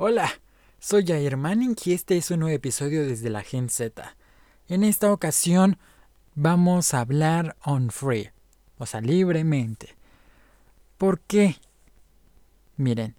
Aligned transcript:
Hola, 0.00 0.30
soy 0.78 1.04
Jair 1.04 1.36
Manning 1.36 1.74
y 1.84 1.92
este 1.92 2.16
es 2.16 2.30
un 2.30 2.38
nuevo 2.38 2.54
episodio 2.54 3.04
desde 3.04 3.30
la 3.30 3.42
Gen 3.42 3.68
Z. 3.68 4.14
En 4.68 4.84
esta 4.84 5.12
ocasión 5.12 5.76
vamos 6.36 6.94
a 6.94 7.00
hablar 7.00 7.56
on 7.64 7.90
free, 7.90 8.30
o 8.76 8.86
sea, 8.86 9.00
libremente. 9.00 9.96
¿Por 10.98 11.18
qué? 11.18 11.56
Miren, 12.76 13.16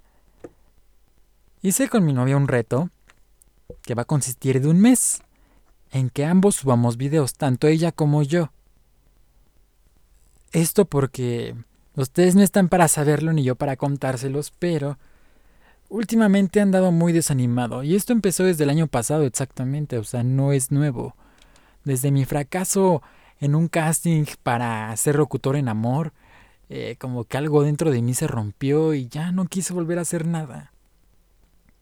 hice 1.62 1.90
con 1.90 2.06
mi 2.06 2.14
novia 2.14 2.38
un 2.38 2.48
reto 2.48 2.90
que 3.82 3.94
va 3.94 4.04
a 4.04 4.06
consistir 4.06 4.62
de 4.62 4.70
un 4.70 4.80
mes 4.80 5.22
en 5.92 6.10
que 6.10 6.24
ambos 6.24 6.56
subamos 6.56 6.96
videos, 6.96 7.34
tanto 7.34 7.68
ella 7.68 7.92
como 7.92 8.24
yo. 8.24 8.54
Esto 10.54 10.86
porque 10.86 11.58
ustedes 11.96 12.36
no 12.36 12.42
están 12.42 12.70
para 12.70 12.88
saberlo 12.88 13.34
ni 13.34 13.44
yo 13.44 13.56
para 13.56 13.76
contárselos, 13.76 14.54
pero 14.58 14.98
últimamente 15.90 16.62
han 16.62 16.72
dado 16.72 16.92
muy 16.92 17.12
desanimado. 17.12 17.84
Y 17.84 17.96
esto 17.96 18.14
empezó 18.14 18.44
desde 18.44 18.64
el 18.64 18.70
año 18.70 18.88
pasado 18.88 19.24
exactamente, 19.26 19.98
o 19.98 20.04
sea, 20.04 20.24
no 20.24 20.54
es 20.54 20.72
nuevo. 20.72 21.16
Desde 21.84 22.12
mi 22.12 22.26
fracaso 22.26 23.02
en 23.40 23.56
un 23.56 23.68
casting 23.68 24.26
para 24.44 24.96
ser 24.98 25.16
locutor 25.16 25.56
en 25.56 25.68
amor, 25.68 26.14
eh, 26.70 26.96
como 27.00 27.24
que 27.24 27.38
algo 27.38 27.64
dentro 27.64 27.92
de 27.92 28.02
mí 28.02 28.14
se 28.14 28.28
rompió 28.28 28.94
y 28.94 29.08
ya 29.08 29.32
no 29.32 29.46
quise 29.46 29.74
volver 29.74 29.98
a 29.98 30.04
hacer 30.04 30.26
nada. 30.26 30.72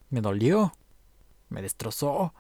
Me 0.10 0.22
dolió, 0.22 0.74
me 1.50 1.62
destrozó. 1.62 2.34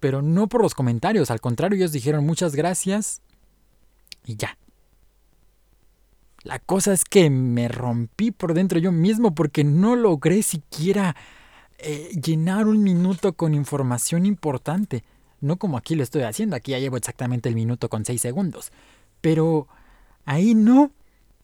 Pero 0.00 0.22
no 0.22 0.48
por 0.48 0.62
los 0.62 0.74
comentarios, 0.74 1.30
al 1.30 1.40
contrario, 1.40 1.76
ellos 1.76 1.92
dijeron 1.92 2.24
muchas 2.24 2.54
gracias 2.54 3.22
y 4.24 4.36
ya. 4.36 4.56
La 6.42 6.58
cosa 6.58 6.92
es 6.92 7.04
que 7.04 7.28
me 7.28 7.68
rompí 7.68 8.30
por 8.30 8.54
dentro 8.54 8.78
yo 8.78 8.92
mismo 8.92 9.34
porque 9.34 9.62
no 9.62 9.94
logré 9.94 10.42
siquiera 10.42 11.14
eh, 11.78 12.10
llenar 12.22 12.66
un 12.66 12.82
minuto 12.82 13.34
con 13.34 13.54
información 13.54 14.24
importante. 14.24 15.04
No 15.40 15.56
como 15.56 15.76
aquí 15.76 15.94
lo 15.94 16.02
estoy 16.02 16.22
haciendo, 16.22 16.56
aquí 16.56 16.72
ya 16.72 16.78
llevo 16.78 16.96
exactamente 16.96 17.48
el 17.48 17.54
minuto 17.54 17.88
con 17.88 18.04
seis 18.04 18.22
segundos. 18.22 18.72
Pero 19.20 19.68
ahí 20.24 20.54
no, 20.54 20.92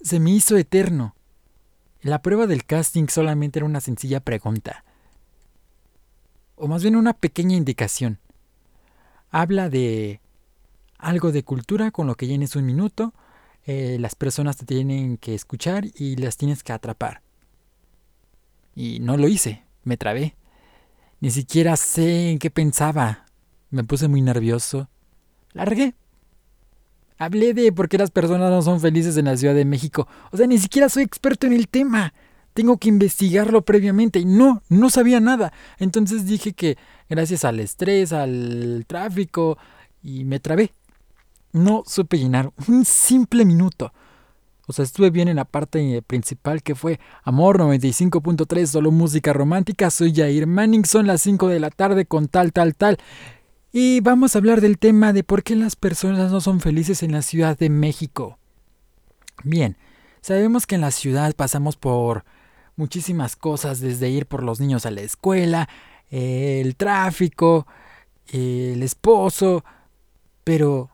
se 0.00 0.18
me 0.18 0.30
hizo 0.30 0.56
eterno. 0.56 1.14
La 2.00 2.22
prueba 2.22 2.46
del 2.46 2.64
casting 2.64 3.08
solamente 3.08 3.58
era 3.58 3.66
una 3.66 3.80
sencilla 3.80 4.20
pregunta. 4.20 4.84
O 6.54 6.68
más 6.68 6.82
bien 6.82 6.96
una 6.96 7.12
pequeña 7.12 7.56
indicación. 7.56 8.18
Habla 9.30 9.68
de 9.68 10.20
algo 10.98 11.32
de 11.32 11.42
cultura 11.42 11.90
con 11.90 12.06
lo 12.06 12.14
que 12.14 12.26
llenes 12.26 12.56
un 12.56 12.64
minuto 12.64 13.12
eh, 13.66 13.96
las 14.00 14.14
personas 14.14 14.56
te 14.56 14.64
tienen 14.64 15.16
que 15.16 15.34
escuchar 15.34 15.86
y 15.96 16.14
las 16.16 16.36
tienes 16.36 16.62
que 16.62 16.72
atrapar. 16.72 17.20
Y 18.76 19.00
no 19.00 19.16
lo 19.16 19.26
hice, 19.26 19.64
me 19.82 19.96
trabé. 19.96 20.36
Ni 21.20 21.30
siquiera 21.30 21.76
sé 21.76 22.30
en 22.30 22.38
qué 22.38 22.50
pensaba. 22.50 23.26
Me 23.70 23.82
puse 23.82 24.06
muy 24.06 24.22
nervioso. 24.22 24.88
Largué. 25.52 25.94
Hablé 27.18 27.54
de 27.54 27.72
por 27.72 27.88
qué 27.88 27.98
las 27.98 28.10
personas 28.10 28.50
no 28.50 28.62
son 28.62 28.80
felices 28.80 29.16
en 29.16 29.24
la 29.24 29.36
Ciudad 29.36 29.54
de 29.54 29.64
México. 29.64 30.06
O 30.30 30.36
sea, 30.36 30.46
ni 30.46 30.58
siquiera 30.58 30.88
soy 30.88 31.02
experto 31.02 31.46
en 31.46 31.54
el 31.54 31.66
tema. 31.66 32.14
Tengo 32.52 32.76
que 32.76 32.88
investigarlo 32.88 33.62
previamente. 33.62 34.20
Y 34.20 34.26
no, 34.26 34.62
no 34.68 34.90
sabía 34.90 35.18
nada. 35.18 35.52
Entonces 35.78 36.26
dije 36.26 36.52
que 36.52 36.76
gracias 37.08 37.44
al 37.44 37.58
estrés, 37.58 38.12
al 38.12 38.84
tráfico, 38.86 39.58
y 40.02 40.24
me 40.24 40.38
trabé 40.38 40.72
no 41.56 41.82
supe 41.86 42.18
llenar 42.18 42.52
un 42.68 42.84
simple 42.84 43.44
minuto. 43.44 43.92
O 44.68 44.72
sea, 44.72 44.84
estuve 44.84 45.10
bien 45.10 45.28
en 45.28 45.36
la 45.36 45.44
parte 45.44 46.02
principal 46.02 46.62
que 46.62 46.74
fue 46.74 46.98
Amor 47.22 47.58
95.3, 47.58 48.66
solo 48.66 48.90
música 48.90 49.32
romántica. 49.32 49.90
Soy 49.90 50.12
Jair 50.14 50.46
Manning, 50.46 50.84
son 50.84 51.06
las 51.06 51.22
5 51.22 51.48
de 51.48 51.60
la 51.60 51.70
tarde 51.70 52.04
con 52.04 52.26
tal, 52.28 52.52
tal, 52.52 52.74
tal. 52.74 52.98
Y 53.72 54.00
vamos 54.00 54.34
a 54.34 54.38
hablar 54.38 54.60
del 54.60 54.78
tema 54.78 55.12
de 55.12 55.22
por 55.22 55.42
qué 55.42 55.54
las 55.54 55.76
personas 55.76 56.32
no 56.32 56.40
son 56.40 56.60
felices 56.60 57.02
en 57.02 57.12
la 57.12 57.22
Ciudad 57.22 57.56
de 57.56 57.70
México. 57.70 58.38
Bien, 59.44 59.76
sabemos 60.20 60.66
que 60.66 60.74
en 60.74 60.80
la 60.80 60.90
ciudad 60.90 61.34
pasamos 61.34 61.76
por 61.76 62.24
muchísimas 62.74 63.36
cosas, 63.36 63.80
desde 63.80 64.08
ir 64.08 64.26
por 64.26 64.42
los 64.42 64.60
niños 64.60 64.84
a 64.86 64.90
la 64.90 65.02
escuela, 65.02 65.68
el 66.10 66.74
tráfico, 66.74 67.66
el 68.28 68.82
esposo, 68.82 69.64
pero 70.42 70.90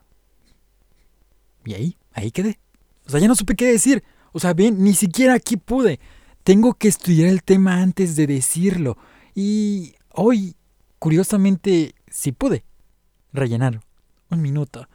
y 1.65 1.75
ahí, 1.75 1.97
ahí 2.13 2.31
quedé. 2.31 2.59
O 3.07 3.11
sea, 3.11 3.21
ya 3.21 3.29
no 3.29 3.35
supe 3.35 3.55
qué 3.57 3.67
decir. 3.67 4.03
O 4.33 4.41
sea, 4.41 4.55
bien, 4.55 4.83
ni 4.83 4.95
siquiera 4.95 5.35
aquí 5.35 5.57
pude. 5.57 6.01
Tengo 6.43 6.75
que 6.75 6.89
estudiar 6.89 7.29
el 7.29 7.43
tema 7.43 7.83
antes 7.83 8.17
de 8.17 8.27
decirlo. 8.27 8.97
Y 9.35 9.95
hoy, 10.11 10.57
curiosamente, 10.99 11.95
sí 12.11 12.33
pude 12.33 12.65
rellenar 13.33 13.81
un 14.31 14.43
minuto. 14.43 14.89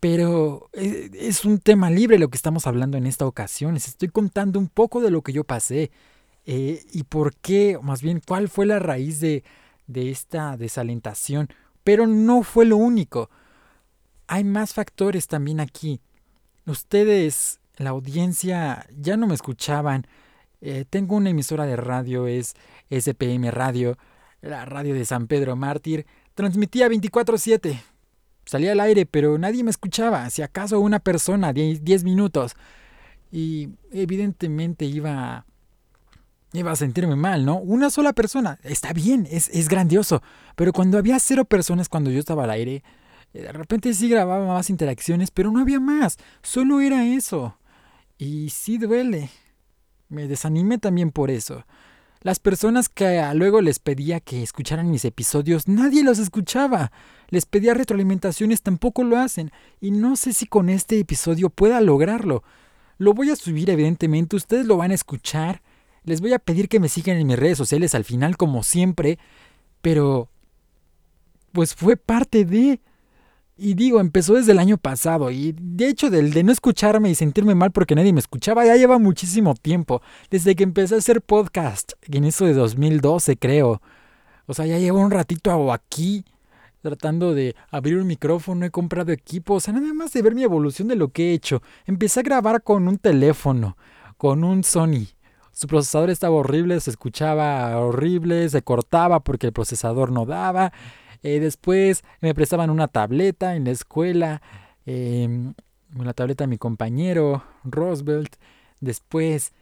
Pero 0.00 0.70
eh, 0.72 1.10
es 1.14 1.44
un 1.44 1.58
tema 1.58 1.90
libre 1.90 2.18
lo 2.18 2.28
que 2.28 2.36
estamos 2.36 2.66
hablando 2.66 2.96
en 2.96 3.06
esta 3.06 3.26
ocasión. 3.26 3.74
Les 3.74 3.88
estoy 3.88 4.08
contando 4.08 4.58
un 4.58 4.68
poco 4.68 5.00
de 5.00 5.10
lo 5.10 5.22
que 5.22 5.32
yo 5.32 5.44
pasé. 5.44 5.90
Eh, 6.46 6.82
y 6.92 7.02
por 7.04 7.36
qué, 7.36 7.78
más 7.82 8.00
bien, 8.00 8.22
cuál 8.26 8.48
fue 8.48 8.64
la 8.64 8.78
raíz 8.78 9.20
de, 9.20 9.44
de 9.86 10.10
esta 10.10 10.56
desalentación. 10.56 11.48
Pero 11.84 12.06
no 12.06 12.42
fue 12.42 12.64
lo 12.64 12.76
único 12.76 13.30
hay 14.30 14.44
más 14.44 14.74
factores 14.74 15.26
también 15.26 15.58
aquí. 15.58 16.00
Ustedes, 16.64 17.58
la 17.76 17.90
audiencia, 17.90 18.86
ya 18.96 19.16
no 19.16 19.26
me 19.26 19.34
escuchaban. 19.34 20.06
Eh, 20.60 20.84
tengo 20.88 21.16
una 21.16 21.30
emisora 21.30 21.66
de 21.66 21.74
radio, 21.74 22.28
es 22.28 22.54
SPM 22.90 23.50
Radio, 23.50 23.98
la 24.40 24.64
radio 24.66 24.94
de 24.94 25.04
San 25.04 25.26
Pedro 25.26 25.56
Mártir. 25.56 26.06
Transmitía 26.36 26.86
24/7. 26.88 27.82
Salía 28.44 28.70
al 28.70 28.78
aire, 28.78 29.04
pero 29.04 29.36
nadie 29.36 29.64
me 29.64 29.70
escuchaba. 29.72 30.30
Si 30.30 30.42
acaso 30.42 30.78
una 30.78 31.00
persona, 31.00 31.52
10 31.52 32.04
minutos. 32.04 32.54
Y 33.32 33.70
evidentemente 33.90 34.84
iba, 34.84 35.44
iba 36.52 36.70
a 36.70 36.76
sentirme 36.76 37.16
mal, 37.16 37.44
¿no? 37.44 37.58
Una 37.58 37.90
sola 37.90 38.12
persona. 38.12 38.60
Está 38.62 38.92
bien, 38.92 39.26
es, 39.28 39.48
es 39.48 39.68
grandioso. 39.68 40.22
Pero 40.54 40.72
cuando 40.72 40.98
había 40.98 41.18
cero 41.18 41.44
personas 41.44 41.88
cuando 41.88 42.12
yo 42.12 42.20
estaba 42.20 42.44
al 42.44 42.50
aire, 42.50 42.84
de 43.32 43.52
repente 43.52 43.94
sí 43.94 44.08
grababa 44.08 44.46
más 44.46 44.70
interacciones, 44.70 45.30
pero 45.30 45.50
no 45.50 45.60
había 45.60 45.80
más. 45.80 46.18
Solo 46.42 46.80
era 46.80 47.06
eso. 47.06 47.56
Y 48.18 48.50
sí 48.50 48.78
duele. 48.78 49.30
Me 50.08 50.26
desanimé 50.26 50.78
también 50.78 51.10
por 51.12 51.30
eso. 51.30 51.64
Las 52.22 52.38
personas 52.38 52.90
que 52.90 53.22
luego 53.34 53.62
les 53.62 53.78
pedía 53.78 54.20
que 54.20 54.42
escucharan 54.42 54.90
mis 54.90 55.06
episodios, 55.06 55.68
nadie 55.68 56.04
los 56.04 56.18
escuchaba. 56.18 56.92
Les 57.28 57.46
pedía 57.46 57.72
retroalimentaciones, 57.72 58.60
tampoco 58.60 59.04
lo 59.04 59.16
hacen. 59.16 59.52
Y 59.80 59.90
no 59.90 60.16
sé 60.16 60.34
si 60.34 60.44
con 60.46 60.68
este 60.68 60.98
episodio 60.98 61.48
pueda 61.48 61.80
lograrlo. 61.80 62.42
Lo 62.98 63.14
voy 63.14 63.30
a 63.30 63.36
subir, 63.36 63.70
evidentemente, 63.70 64.36
ustedes 64.36 64.66
lo 64.66 64.76
van 64.76 64.90
a 64.90 64.94
escuchar. 64.94 65.62
Les 66.04 66.20
voy 66.20 66.34
a 66.34 66.38
pedir 66.38 66.68
que 66.68 66.80
me 66.80 66.90
sigan 66.90 67.16
en 67.16 67.26
mis 67.26 67.38
redes 67.38 67.56
sociales 67.56 67.94
al 67.94 68.04
final, 68.04 68.36
como 68.36 68.62
siempre. 68.62 69.18
Pero... 69.80 70.28
Pues 71.52 71.74
fue 71.74 71.96
parte 71.96 72.44
de... 72.44 72.80
Y 73.62 73.74
digo, 73.74 74.00
empezó 74.00 74.36
desde 74.36 74.52
el 74.52 74.58
año 74.58 74.78
pasado 74.78 75.30
y 75.30 75.54
de 75.54 75.86
hecho 75.86 76.08
del 76.08 76.32
de 76.32 76.42
no 76.42 76.50
escucharme 76.50 77.10
y 77.10 77.14
sentirme 77.14 77.54
mal 77.54 77.72
porque 77.72 77.94
nadie 77.94 78.10
me 78.10 78.20
escuchaba 78.20 78.64
ya 78.64 78.74
lleva 78.74 78.98
muchísimo 78.98 79.52
tiempo, 79.52 80.00
desde 80.30 80.56
que 80.56 80.62
empecé 80.62 80.94
a 80.94 80.98
hacer 80.98 81.20
podcast, 81.20 81.92
en 82.10 82.24
eso 82.24 82.46
de 82.46 82.54
2012 82.54 83.36
creo. 83.36 83.82
O 84.46 84.54
sea, 84.54 84.64
ya 84.64 84.78
llevo 84.78 85.00
un 85.00 85.10
ratito 85.10 85.74
aquí 85.74 86.24
tratando 86.80 87.34
de 87.34 87.54
abrir 87.70 87.98
un 87.98 88.06
micrófono, 88.06 88.64
he 88.64 88.70
comprado 88.70 89.12
equipo, 89.12 89.56
o 89.56 89.60
sea, 89.60 89.74
nada 89.74 89.92
más 89.92 90.14
de 90.14 90.22
ver 90.22 90.34
mi 90.34 90.42
evolución 90.42 90.88
de 90.88 90.96
lo 90.96 91.08
que 91.08 91.28
he 91.28 91.34
hecho. 91.34 91.60
Empecé 91.84 92.20
a 92.20 92.22
grabar 92.22 92.62
con 92.62 92.88
un 92.88 92.96
teléfono, 92.96 93.76
con 94.16 94.42
un 94.42 94.64
Sony. 94.64 95.08
Su 95.52 95.66
procesador 95.66 96.08
estaba 96.08 96.34
horrible, 96.34 96.80
se 96.80 96.88
escuchaba 96.88 97.78
horrible, 97.78 98.48
se 98.48 98.62
cortaba 98.62 99.20
porque 99.20 99.48
el 99.48 99.52
procesador 99.52 100.10
no 100.12 100.24
daba. 100.24 100.72
Eh, 101.22 101.40
después 101.40 102.02
me 102.20 102.34
prestaban 102.34 102.70
una 102.70 102.88
tableta 102.88 103.56
en 103.56 103.64
la 103.64 103.70
escuela, 103.70 104.42
eh, 104.86 105.52
la 105.96 106.12
tableta 106.12 106.44
de 106.44 106.48
mi 106.48 106.58
compañero 106.58 107.44
Roosevelt. 107.64 108.36
Después 108.80 109.52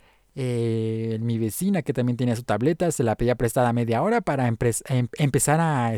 eh, 0.40 1.18
mi 1.20 1.36
vecina 1.36 1.82
que 1.82 1.92
también 1.92 2.16
tenía 2.16 2.36
su 2.36 2.44
tableta, 2.44 2.92
se 2.92 3.02
la 3.02 3.16
pedía 3.16 3.34
prestada 3.34 3.72
media 3.72 4.02
hora 4.02 4.20
para 4.20 4.46
em, 4.46 4.56
empezar 5.18 5.58
a, 5.60 5.96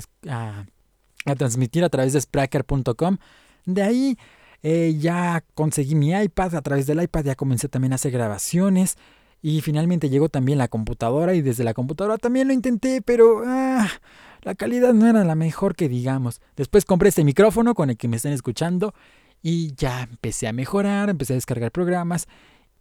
transmitir 1.37 1.85
a 1.85 1.91
través 1.91 2.15
de 2.15 2.23
Spreaker.com. 2.23 3.19
De 3.67 3.83
ahí 3.83 4.19
eh, 4.62 4.97
ya 4.99 5.45
conseguí 5.55 5.95
mi 5.95 6.12
iPad, 6.12 6.55
a 6.55 6.62
través 6.62 6.87
del 6.87 7.03
iPad 7.03 7.25
ya 7.25 7.35
comencé 7.35 7.69
también 7.69 7.93
a 7.93 7.97
hacer 7.97 8.12
grabaciones. 8.12 8.97
Y 9.43 9.61
finalmente 9.63 10.11
llegó 10.11 10.29
también 10.29 10.59
la 10.59 10.69
computadora 10.69 11.35
y 11.35 11.43
desde 11.43 11.65
la 11.65 11.75
computadora 11.75 12.19
también 12.19 12.49
lo 12.49 12.55
intenté, 12.55 13.01
pero 13.01 13.43
ah, 13.47 13.89
la 14.43 14.55
calidad 14.55 14.93
no 14.93 15.07
era 15.07 15.25
la 15.25 15.35
mejor 15.35 15.75
que 15.75 15.89
digamos. 15.89 16.41
Después 16.57 16.85
compré 16.85 17.09
este 17.09 17.25
micrófono 17.25 17.75
con 17.75 17.91
el 17.91 17.97
que 17.97 18.09
me 18.09 18.17
están 18.17 18.33
escuchando 18.33 18.95
y 19.43 19.75
ya 19.75 20.03
empecé 20.03 20.47
a 20.49 20.53
mejorar, 20.53 21.09
empecé 21.09 21.33
a 21.33 21.37
descargar 21.37 21.73
programas 21.73 22.29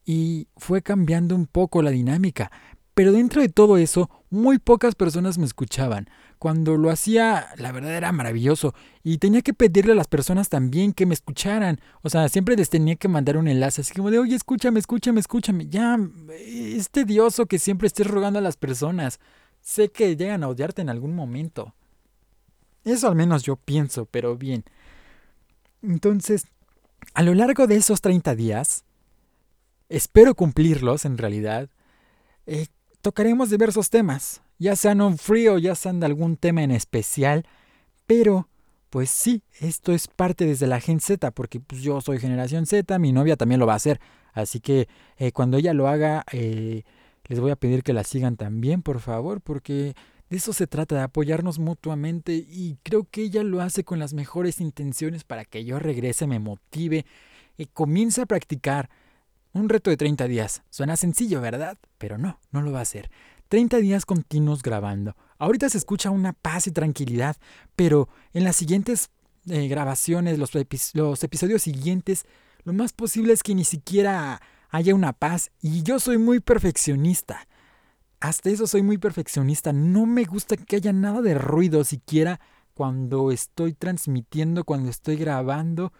y 0.06 0.48
fue 0.58 0.82
cambiando 0.82 1.36
un 1.36 1.46
poco 1.46 1.82
la 1.82 1.92
dinámica. 1.92 2.52
Pero 3.00 3.14
dentro 3.14 3.42
de 3.42 3.48
todo 3.48 3.78
eso, 3.78 4.10
muy 4.30 4.60
pocas 4.60 4.94
personas 4.94 5.38
me 5.38 5.46
escuchaban. 5.46 6.10
Cuando 6.38 6.76
lo 6.76 6.90
hacía, 6.90 7.48
la 7.56 7.72
verdad 7.72 7.96
era 7.96 8.12
maravilloso. 8.12 8.76
Y 9.04 9.20
tenía 9.20 9.42
que 9.42 9.54
pedirle 9.54 9.94
a 9.94 9.96
las 9.96 10.10
personas 10.10 10.50
también 10.50 10.92
que 10.92 11.06
me 11.06 11.14
escucharan. 11.14 11.80
O 12.02 12.10
sea, 12.10 12.28
siempre 12.28 12.58
les 12.58 12.70
tenía 12.70 12.98
que 12.98 13.08
mandar 13.08 13.38
un 13.38 13.48
enlace. 13.48 13.80
Así 13.80 13.94
como 13.94 14.12
de, 14.12 14.20
oye, 14.20 14.36
escúchame, 14.36 14.82
escúchame, 14.82 15.22
escúchame. 15.22 15.68
Ya, 15.68 15.98
es 16.38 16.90
tedioso 16.90 17.46
que 17.46 17.58
siempre 17.58 17.88
estés 17.88 18.06
rogando 18.06 18.40
a 18.40 18.42
las 18.42 18.58
personas. 18.58 19.22
Sé 19.62 19.88
que 19.88 20.18
llegan 20.18 20.44
a 20.44 20.50
odiarte 20.50 20.82
en 20.82 20.90
algún 20.90 21.16
momento. 21.16 21.74
Eso 22.84 23.08
al 23.08 23.16
menos 23.16 23.44
yo 23.44 23.56
pienso, 23.56 24.08
pero 24.08 24.36
bien. 24.36 24.66
Entonces, 25.82 26.48
a 27.14 27.24
lo 27.24 27.34
largo 27.34 27.66
de 27.66 27.78
esos 27.78 28.02
30 28.02 28.36
días, 28.36 28.84
espero 29.88 30.36
cumplirlos 30.36 31.06
en 31.06 31.18
realidad, 31.18 31.70
eh, 32.46 32.66
tocaremos 33.02 33.50
diversos 33.50 33.90
temas, 33.90 34.42
ya 34.58 34.76
sean 34.76 35.02
un 35.02 35.18
frío, 35.18 35.58
ya 35.58 35.76
sean 35.76 36.00
de 36.00 36.06
algún 36.06 36.38
tema 36.38 36.64
en 36.64 36.72
especial, 36.72 37.46
pero 38.06 38.48
pues 38.90 39.10
sí, 39.10 39.44
esto 39.60 39.94
es 39.94 40.08
parte 40.08 40.46
desde 40.46 40.68
la 40.68 40.80
Gen 40.80 41.00
Z, 41.00 41.32
porque 41.32 41.60
pues, 41.60 41.82
yo 41.82 42.02
soy 42.02 42.20
generación 42.20 42.66
Z, 42.66 42.98
mi 43.00 43.12
novia 43.12 43.38
también 43.38 43.60
lo 43.60 43.68
va 43.68 43.74
a 43.74 43.78
hacer, 43.78 44.00
así 44.34 44.60
que 44.60 44.88
eh, 45.18 45.32
cuando 45.32 45.58
ella 45.58 45.74
lo 45.74 45.88
haga, 45.88 46.26
eh, 46.32 46.84
les 47.26 47.40
voy 47.40 47.52
a 47.52 47.56
pedir 47.56 47.84
que 47.84 47.94
la 47.94 48.04
sigan 48.04 48.36
también, 48.36 48.82
por 48.82 49.00
favor, 49.00 49.42
porque 49.42 49.94
de 50.30 50.38
eso 50.38 50.54
se 50.54 50.68
trata, 50.68 50.96
de 50.96 51.02
apoyarnos 51.02 51.60
mutuamente 51.60 52.34
y 52.34 52.78
creo 52.84 53.08
que 53.10 53.22
ella 53.22 53.44
lo 53.44 53.62
hace 53.62 53.84
con 53.84 54.00
las 54.00 54.14
mejores 54.14 54.60
intenciones 54.60 55.24
para 55.24 55.46
que 55.46 55.64
yo 55.64 55.80
regrese, 55.80 56.28
me 56.28 56.40
motive 56.40 57.06
y 57.58 57.66
comience 57.68 58.22
a 58.22 58.26
practicar. 58.26 58.90
Un 59.54 59.70
reto 59.70 59.90
de 59.90 59.98
30 59.98 60.28
días. 60.28 60.62
Suena 60.70 60.96
sencillo, 60.96 61.42
¿verdad? 61.42 61.78
Pero 61.98 62.18
no, 62.18 62.40
no 62.52 62.62
lo 62.62 62.72
va 62.72 62.80
a 62.80 62.84
hacer. 62.84 63.10
30 63.50 63.78
días 63.78 64.06
continuos 64.06 64.62
grabando. 64.62 65.16
Ahorita 65.40 65.70
se 65.70 65.78
escucha 65.78 66.12
una 66.12 66.34
paz 66.34 66.68
y 66.68 66.72
tranquilidad, 66.72 67.38
pero 67.76 68.10
en 68.34 68.44
las 68.44 68.56
siguientes 68.56 69.10
eh, 69.48 69.68
grabaciones, 69.68 70.38
los, 70.38 70.52
los 70.94 71.24
episodios 71.24 71.62
siguientes, 71.64 72.26
lo 72.64 72.74
más 72.74 72.94
posible 72.94 73.34
es 73.34 73.42
que 73.42 73.56
ni 73.56 73.64
siquiera 73.64 74.42
haya 74.70 74.94
una 74.94 75.14
paz 75.14 75.52
y 75.62 75.82
yo 75.82 76.00
soy 76.00 76.20
muy 76.20 76.40
perfeccionista. 76.40 77.48
Hasta 78.20 78.50
eso 78.50 78.68
soy 78.68 78.84
muy 78.84 78.98
perfeccionista. 78.98 79.74
No 79.74 80.06
me 80.06 80.26
gusta 80.26 80.58
que 80.58 80.76
haya 80.76 80.94
nada 80.94 81.22
de 81.22 81.34
ruido 81.34 81.84
siquiera 81.84 82.40
cuando 82.74 83.32
estoy 83.32 83.74
transmitiendo, 83.74 84.64
cuando 84.64 84.90
estoy 84.90 85.16
grabando. 85.16 85.94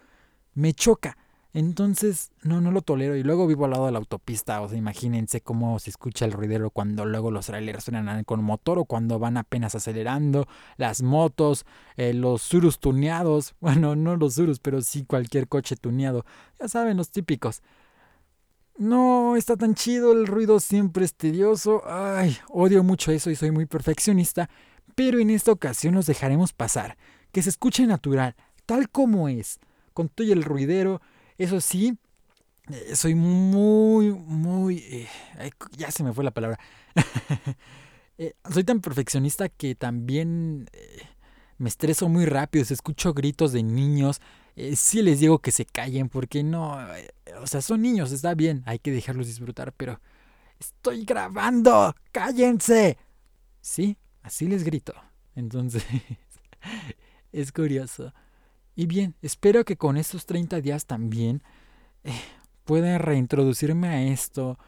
Me 0.54 0.74
choca. 0.74 1.16
Entonces, 1.52 2.30
no, 2.42 2.60
no 2.60 2.70
lo 2.70 2.82
tolero. 2.82 3.16
Y 3.16 3.24
luego 3.24 3.46
vivo 3.46 3.64
al 3.64 3.72
lado 3.72 3.86
de 3.86 3.92
la 3.92 3.98
autopista. 3.98 4.60
O 4.60 4.68
sea, 4.68 4.78
imagínense 4.78 5.40
cómo 5.40 5.78
se 5.80 5.90
escucha 5.90 6.24
el 6.24 6.32
ruidero 6.32 6.70
cuando 6.70 7.04
luego 7.04 7.30
los 7.30 7.46
trailers 7.46 7.84
suenan 7.84 8.22
con 8.24 8.44
motor 8.44 8.78
o 8.78 8.84
cuando 8.84 9.18
van 9.18 9.36
apenas 9.36 9.74
acelerando. 9.74 10.46
Las 10.76 11.02
motos, 11.02 11.66
eh, 11.96 12.14
los 12.14 12.42
surus 12.42 12.78
tuneados. 12.78 13.54
Bueno, 13.70 13.94
no 13.94 14.16
los 14.16 14.34
surus, 14.34 14.58
pero 14.58 14.80
sí 14.80 15.04
cualquier 15.04 15.46
coche 15.46 15.76
tuneado. 15.76 16.24
Ya 16.58 16.66
saben, 16.68 16.96
los 16.96 17.10
típicos. 17.10 17.62
No 18.78 19.36
está 19.36 19.56
tan 19.56 19.74
chido, 19.74 20.12
el 20.12 20.26
ruido 20.26 20.58
siempre 20.58 21.04
es 21.04 21.14
tedioso. 21.14 21.82
Ay, 21.86 22.36
odio 22.48 22.82
mucho 22.82 23.12
eso 23.12 23.30
y 23.30 23.36
soy 23.36 23.50
muy 23.50 23.66
perfeccionista. 23.66 24.48
Pero 24.94 25.18
en 25.18 25.30
esta 25.30 25.52
ocasión 25.52 25.94
nos 25.94 26.06
dejaremos 26.06 26.52
pasar. 26.52 26.96
Que 27.32 27.42
se 27.42 27.50
escuche 27.50 27.86
natural, 27.86 28.34
tal 28.66 28.88
como 28.88 29.28
es. 29.28 29.60
Con 29.92 30.08
todo 30.08 30.32
el 30.32 30.42
ruidero 30.42 31.00
eso 31.40 31.58
sí, 31.60 31.96
eh, 32.70 32.94
soy 32.94 33.14
muy, 33.14 34.10
muy... 34.12 34.78
Eh, 34.78 35.08
ya 35.76 35.90
se 35.90 36.04
me 36.04 36.12
fue 36.12 36.24
la 36.24 36.30
palabra. 36.30 36.58
Eh, 38.22 38.34
soy 38.52 38.64
tan 38.64 38.82
perfeccionista 38.82 39.48
que 39.48 39.74
también 39.74 40.68
me 41.56 41.70
estreso 41.70 42.06
muy 42.10 42.26
rápido. 42.26 42.66
Si 42.66 42.74
escucho 42.74 43.14
gritos 43.14 43.52
de 43.52 43.62
niños, 43.62 44.20
sí 44.74 45.00
les 45.00 45.20
digo 45.20 45.38
que 45.38 45.50
se 45.50 45.64
callen 45.64 46.10
porque 46.10 46.42
no... 46.42 46.76
o 47.40 47.46
sea, 47.46 47.62
son 47.62 47.80
niños, 47.80 48.12
está 48.12 48.34
bien, 48.34 48.62
hay 48.66 48.78
que 48.78 48.90
dejarlos 48.90 49.26
disfrutar, 49.26 49.72
pero... 49.72 50.02
Estoy 50.58 51.06
grabando, 51.06 51.96
cállense. 52.12 52.98
Sí, 53.62 53.96
así 54.22 54.46
les 54.46 54.64
grito. 54.64 54.92
Entonces, 55.34 55.82
es 57.32 57.52
curioso. 57.52 58.12
Y 58.76 58.86
bien, 58.86 59.14
espero 59.22 59.64
que 59.64 59.76
con 59.76 59.96
estos 59.96 60.26
30 60.26 60.60
días 60.60 60.86
también 60.86 61.42
eh, 62.04 62.12
pueda 62.64 62.98
reintroducirme 62.98 63.88
a 63.88 64.02
esto. 64.02 64.58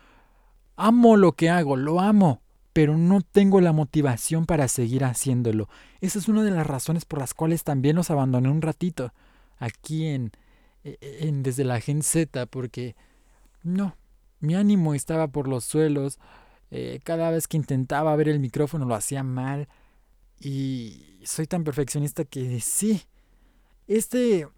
Amo 0.76 1.16
lo 1.16 1.32
que 1.32 1.50
hago, 1.50 1.76
lo 1.76 2.00
amo, 2.00 2.42
pero 2.72 2.96
no 2.96 3.20
tengo 3.20 3.60
la 3.60 3.72
motivación 3.72 4.46
para 4.46 4.68
seguir 4.68 5.04
haciéndolo. 5.04 5.68
Esa 6.00 6.18
es 6.18 6.28
una 6.28 6.42
de 6.42 6.50
las 6.50 6.66
razones 6.66 7.04
por 7.04 7.20
las 7.20 7.34
cuales 7.34 7.64
también 7.64 7.96
los 7.96 8.10
abandoné 8.10 8.48
un 8.50 8.62
ratito 8.62 9.12
aquí 9.58 10.06
en, 10.06 10.32
e, 10.84 10.98
e, 11.00 11.28
en 11.28 11.42
desde 11.42 11.64
la 11.64 11.80
Gen 11.80 12.02
Z, 12.02 12.46
porque 12.46 12.96
no, 13.62 13.96
mi 14.40 14.54
ánimo 14.54 14.94
estaba 14.94 15.28
por 15.28 15.48
los 15.48 15.64
suelos. 15.64 16.18
Eh, 16.70 17.00
cada 17.04 17.30
vez 17.30 17.46
que 17.46 17.56
intentaba 17.56 18.16
ver 18.16 18.28
el 18.28 18.40
micrófono 18.40 18.86
lo 18.86 18.94
hacía 18.94 19.22
mal. 19.22 19.68
Y 20.40 21.20
soy 21.24 21.46
tan 21.46 21.62
perfeccionista 21.62 22.24
que 22.24 22.60
sí, 22.60 23.02
este 23.86 24.48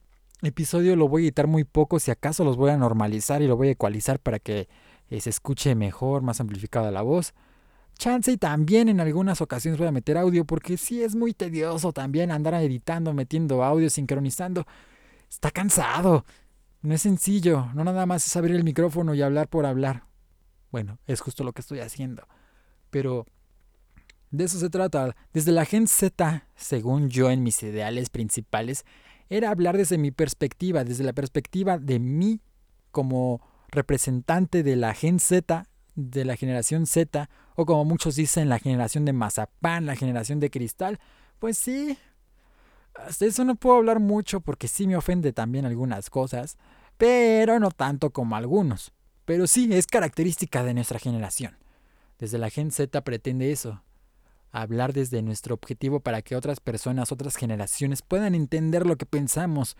episodio 0.43 0.97
lo 0.97 1.09
voy 1.09 1.23
a 1.23 1.25
editar 1.26 1.47
muy 1.47 1.65
poco, 1.65 1.99
si 1.99 2.11
acaso 2.11 2.44
los 2.44 2.56
voy 2.56 2.71
a 2.71 2.76
normalizar 2.76 3.43
y 3.43 3.47
lo 3.47 3.56
voy 3.56 3.69
a 3.69 3.73
ecualizar 3.73 4.19
para 4.19 4.38
que 4.38 4.69
eh, 5.11 5.21
se 5.21 5.31
escuche 5.31 5.75
mejor, 5.75 6.23
más 6.23 6.41
amplificada 6.41 6.91
la 6.91 7.03
voz. 7.03 7.35
Chance 7.97 8.32
y 8.32 8.37
también 8.37 8.88
en 8.88 9.00
algunas 9.00 9.41
ocasiones 9.41 9.79
voy 9.79 9.87
a 9.87 9.93
meter 9.93 10.19
audio 10.19 10.44
porque 10.44 10.76
sí 10.76 11.03
es 11.03 11.15
muy 11.15 11.32
tedioso 11.32 11.93
también 11.93 12.32
andar 12.32 12.55
editando, 12.55 13.12
metiendo 13.15 13.62
audio, 13.62 13.88
sincronizando. 13.88 14.67
Está 15.31 15.50
cansado. 15.50 16.25
No 16.82 16.93
es 16.93 17.03
sencillo, 17.03 17.69
no 17.75 17.85
nada 17.85 18.05
más 18.05 18.27
es 18.27 18.37
abrir 18.37 18.56
el 18.56 18.65
micrófono 18.65 19.15
y 19.15 19.23
hablar 19.23 19.49
por 19.49 19.65
hablar. 19.65 20.05
Bueno, 20.70 20.99
es 21.06 21.20
justo 21.20 21.44
lo 21.44 21.53
que 21.53 21.61
estoy 21.61 21.81
haciendo. 21.81 22.27
Pero 22.91 23.27
de 24.31 24.44
eso 24.44 24.59
se 24.59 24.69
trata. 24.69 25.15
Desde 25.32 25.53
la 25.53 25.65
Gen 25.65 25.87
Z, 25.87 26.47
según 26.56 27.09
yo 27.09 27.31
en 27.31 27.43
mis 27.43 27.62
ideales 27.62 28.11
principales, 28.11 28.85
era 29.29 29.50
hablar 29.50 29.76
desde 29.76 29.99
mi 29.99 30.11
perspectiva, 30.11 30.85
desde 30.85 31.05
la 31.05 31.12
perspectiva 31.12 31.79
de 31.79 31.99
mí 31.99 32.41
como 32.91 33.41
representante 33.69 34.62
de 34.62 34.76
la 34.76 34.94
Gen 34.94 35.19
Z, 35.19 35.67
de 35.94 36.25
la 36.25 36.37
generación 36.37 36.87
Z, 36.87 37.29
o 37.56 37.67
como 37.67 37.85
muchos 37.85 38.17
dicen, 38.17 38.49
la 38.49 38.59
generación 38.59 39.05
de 39.05 39.12
mazapán, 39.12 39.87
la 39.87 39.97
generación 39.97 40.41
de 40.41 40.50
cristal. 40.50 40.99
Pues 41.38 41.58
sí, 41.58 41.99
hasta 42.94 43.27
eso 43.27 43.44
no 43.44 43.56
puedo 43.56 43.77
hablar 43.77 44.01
mucho 44.01 44.41
porque 44.41 44.69
sí 44.69 44.87
me 44.87 44.96
ofende 44.96 45.32
también 45.32 45.67
algunas 45.67 46.10
cosas, 46.10 46.56
pero 46.96 47.58
no 47.58 47.70
tanto 47.70 48.10
como 48.10 48.37
algunos. 48.37 48.93
Pero 49.25 49.46
sí, 49.46 49.69
es 49.72 49.87
característica 49.87 50.63
de 50.63 50.75
nuestra 50.75 50.99
generación. 50.99 51.56
Desde 52.19 52.39
la 52.39 52.51
Gen 52.51 52.70
Z 52.70 53.01
pretende 53.03 53.51
eso, 53.51 53.82
hablar 54.55 54.93
desde 54.93 55.20
nuestro 55.20 55.55
objetivo 55.55 55.99
para 55.99 56.23
que 56.23 56.37
otras 56.37 56.61
personas, 56.61 57.11
otras 57.11 57.34
generaciones 57.34 58.03
puedan 58.03 58.37
entender 58.37 58.87
lo 58.87 58.96
que 58.96 59.05
pensamos. 59.05 59.77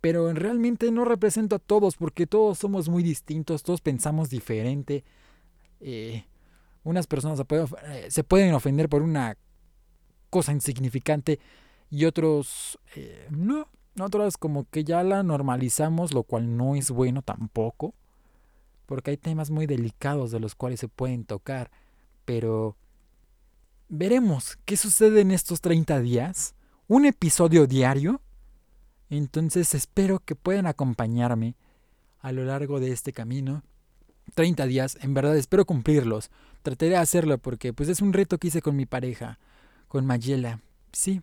Pero 0.00 0.32
realmente 0.32 0.90
no 0.90 1.04
represento 1.04 1.56
a 1.56 1.58
todos 1.60 1.96
porque 1.96 2.26
todos 2.26 2.58
somos 2.58 2.88
muy 2.88 3.04
distintos, 3.04 3.62
todos 3.62 3.80
pensamos 3.80 4.28
diferente. 4.28 5.04
Eh, 5.80 6.24
unas 6.82 7.06
personas 7.06 7.40
eh, 7.48 8.06
se 8.10 8.24
pueden, 8.24 8.52
ofender 8.52 8.88
por 8.88 9.02
una 9.02 9.38
cosa 10.28 10.52
insignificante 10.52 11.38
y 11.88 12.04
otros 12.04 12.78
eh, 12.96 13.28
no. 13.30 13.68
Otras 13.98 14.36
como 14.36 14.68
que 14.68 14.84
ya 14.84 15.02
la 15.04 15.22
normalizamos, 15.22 16.12
lo 16.12 16.24
cual 16.24 16.56
no 16.56 16.74
es 16.74 16.90
bueno 16.90 17.22
tampoco. 17.22 17.94
Porque 18.86 19.12
hay 19.12 19.16
temas 19.16 19.50
muy 19.50 19.66
delicados 19.66 20.32
de 20.32 20.40
los 20.40 20.54
cuales 20.54 20.80
se 20.80 20.88
pueden 20.88 21.24
tocar. 21.24 21.70
Pero 22.26 22.76
veremos 23.88 24.58
qué 24.64 24.76
sucede 24.76 25.20
en 25.20 25.30
estos 25.30 25.60
30 25.60 26.00
días. 26.00 26.54
Un 26.88 27.06
episodio 27.06 27.66
diario. 27.66 28.20
Entonces 29.08 29.74
espero 29.74 30.20
que 30.20 30.34
puedan 30.34 30.66
acompañarme 30.66 31.54
a 32.20 32.32
lo 32.32 32.44
largo 32.44 32.80
de 32.80 32.92
este 32.92 33.12
camino. 33.12 33.62
30 34.34 34.66
días, 34.66 34.98
en 35.00 35.14
verdad 35.14 35.36
espero 35.36 35.64
cumplirlos. 35.64 36.30
Trataré 36.62 36.90
de 36.90 36.96
hacerlo 36.96 37.38
porque 37.38 37.72
pues 37.72 37.88
es 37.88 38.00
un 38.00 38.12
reto 38.12 38.38
que 38.38 38.48
hice 38.48 38.62
con 38.62 38.74
mi 38.74 38.86
pareja, 38.86 39.38
con 39.88 40.04
Mayela. 40.04 40.60
Sí. 40.92 41.22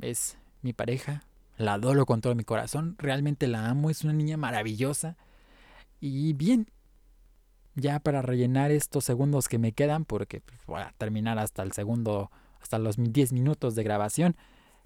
Es 0.00 0.36
mi 0.62 0.72
pareja. 0.72 1.24
La 1.56 1.74
adoro 1.74 2.06
con 2.06 2.20
todo 2.20 2.34
mi 2.34 2.44
corazón. 2.44 2.96
Realmente 2.98 3.46
la 3.46 3.68
amo. 3.68 3.90
Es 3.90 4.02
una 4.02 4.12
niña 4.12 4.36
maravillosa. 4.36 5.16
Y 6.00 6.32
bien, 6.32 6.68
ya 7.74 8.00
para 8.00 8.22
rellenar 8.22 8.70
estos 8.70 9.04
segundos 9.04 9.48
que 9.48 9.58
me 9.58 9.72
quedan, 9.72 10.04
porque 10.04 10.40
pues, 10.40 10.60
voy 10.66 10.80
a 10.80 10.94
terminar 10.98 11.38
hasta 11.38 11.62
el 11.62 11.72
segundo, 11.72 12.30
hasta 12.60 12.78
los 12.78 12.96
10 12.98 13.32
minutos 13.32 13.74
de 13.74 13.82
grabación, 13.82 14.36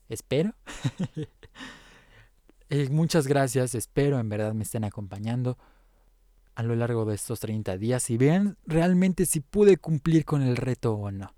espero. 0.09 0.55
Eh, 2.69 2.89
muchas 2.91 3.29
gracias, 3.29 3.77
espero 3.77 4.19
en 4.19 4.29
verdad 4.29 4.53
me 4.53 4.65
estén 4.65 4.83
acompañando. 4.83 5.57
a 6.57 6.65
lo 6.65 6.75
largo 6.75 7.05
de 7.05 7.15
estos 7.15 7.39
30 7.39 7.79
días 7.79 8.11
y 8.11 8.17
vean 8.17 8.57
realmente 8.67 9.25
si 9.25 9.39
pude 9.39 9.77
cumplir 9.77 10.25
con 10.25 10.43
el 10.43 10.57
reto 10.57 10.95
o 10.95 11.13
no. 11.13 11.33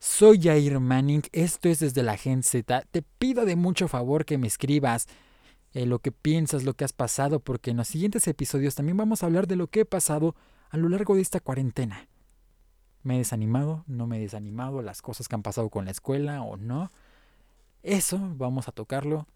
Soy 0.00 0.42
Jair 0.42 0.80
Manning, 0.80 1.22
esto 1.30 1.68
es 1.68 1.78
desde 1.78 2.02
la 2.02 2.16
Gen 2.16 2.42
Z. 2.42 2.82
Te 2.90 3.02
pido 3.02 3.44
de 3.44 3.54
mucho 3.54 3.86
favor 3.86 4.24
que 4.24 4.38
me 4.38 4.48
escribas 4.48 5.06
eh, 5.74 5.86
lo 5.86 6.00
que 6.00 6.10
piensas, 6.10 6.64
lo 6.64 6.74
que 6.74 6.84
has 6.84 6.92
pasado, 6.92 7.38
porque 7.38 7.70
en 7.70 7.76
los 7.76 7.86
siguientes 7.86 8.26
episodios 8.26 8.74
también 8.74 8.96
vamos 8.96 9.22
a 9.22 9.26
hablar 9.26 9.46
de 9.46 9.54
lo 9.54 9.68
que 9.68 9.80
he 9.80 9.84
pasado 9.84 10.34
a 10.72 10.78
lo 10.78 10.88
largo 10.88 11.14
de 11.14 11.20
esta 11.20 11.38
cuarentena. 11.38 12.08
¿Me 13.02 13.16
he 13.16 13.18
desanimado? 13.18 13.84
¿No 13.86 14.06
me 14.06 14.16
he 14.16 14.20
desanimado? 14.20 14.80
¿Las 14.80 15.02
cosas 15.02 15.28
que 15.28 15.34
han 15.34 15.42
pasado 15.42 15.68
con 15.68 15.84
la 15.84 15.90
escuela 15.90 16.42
o 16.42 16.56
no? 16.56 16.90
Eso 17.82 18.18
vamos 18.36 18.68
a 18.68 18.72
tocarlo 18.72 19.26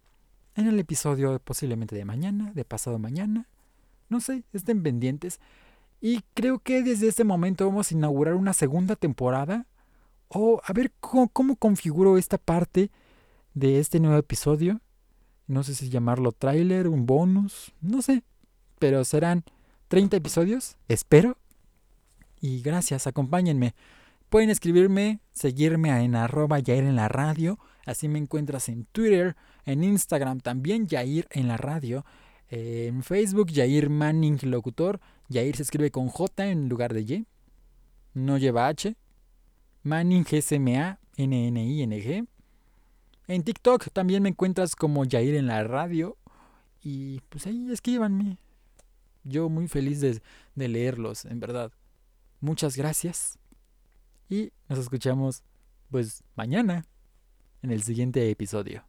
en 0.55 0.67
el 0.67 0.79
episodio 0.79 1.39
posiblemente 1.39 1.95
de 1.95 2.07
mañana, 2.07 2.53
de 2.55 2.65
pasado 2.65 2.99
mañana. 2.99 3.47
No 4.09 4.21
sé, 4.21 4.45
estén 4.55 4.83
pendientes. 4.83 5.39
Y 6.01 6.23
creo 6.33 6.59
que 6.59 6.83
desde 6.83 7.09
este 7.09 7.25
momento 7.25 7.67
vamos 7.67 7.91
a 7.91 7.95
inaugurar 7.95 8.35
una 8.35 8.55
segunda 8.55 8.97
temporada 8.97 9.67
o 10.29 10.63
a 10.65 10.73
ver 10.73 10.91
cómo, 11.01 11.29
cómo 11.29 11.57
configuro 11.57 12.17
esta 12.17 12.39
parte 12.39 12.91
de 13.53 13.79
este 13.79 14.01
nuevo 14.01 14.17
episodio. 14.17 14.81
No 15.49 15.63
sé 15.65 15.75
si 15.75 15.91
llamarlo 15.91 16.33
tráiler, 16.33 16.89
un 16.89 17.05
bonus, 17.05 17.75
no 17.83 18.01
sé. 18.01 18.23
Pero 18.79 19.05
serán 19.05 19.45
30 19.89 20.17
episodios, 20.17 20.77
espero. 20.89 21.37
Y 22.41 22.61
gracias, 22.63 23.07
acompáñenme. 23.07 23.75
Pueden 24.29 24.51
escribirme, 24.51 25.21
seguirme 25.33 25.91
en 26.03 26.17
arroba 26.17 26.59
Yair 26.59 26.85
en 26.85 26.97
la 26.97 27.09
radio. 27.09 27.59
Así 27.87 28.09
me 28.09 28.19
encuentras 28.19 28.69
en 28.69 28.85
Twitter, 28.87 29.37
en 29.65 29.85
Instagram 29.85 30.41
también 30.41 30.89
Yair 30.89 31.29
en 31.31 31.49
la 31.49 31.57
radio. 31.57 32.05
En 32.49 33.03
Facebook 33.03 33.51
Yair 33.51 33.89
Manning 33.89 34.39
Locutor. 34.43 35.01
Yair 35.29 35.57
se 35.57 35.63
escribe 35.63 35.91
con 35.91 36.09
J 36.09 36.47
en 36.47 36.69
lugar 36.69 36.93
de 36.93 37.01
Y. 37.03 37.27
No 38.15 38.39
lleva 38.39 38.67
H. 38.67 38.97
Manning 39.83 40.25
GSMA 40.25 40.99
NNING. 41.17 42.27
En 43.29 43.43
TikTok 43.43 43.91
también 43.93 44.23
me 44.23 44.29
encuentras 44.29 44.75
como 44.75 45.05
Yair 45.05 45.35
en 45.37 45.47
la 45.47 45.63
radio. 45.65 46.17
Y 46.83 47.21
pues 47.29 47.47
ahí 47.47 47.71
escríbanme. 47.71 48.39
Yo 49.27 49.49
muy 49.49 49.69
feliz 49.69 50.01
de, 50.01 50.23
de 50.55 50.69
leerlos, 50.69 51.25
en 51.25 51.41
verdad. 51.41 51.73
Muchas 52.41 52.77
gracias. 52.77 53.39
Y 54.29 54.53
nos 54.69 54.79
escuchamos 54.79 55.43
pues 55.91 56.23
mañana 56.35 56.85
en 57.63 57.71
el 57.71 57.83
siguiente 57.83 58.31
episodio. 58.31 58.85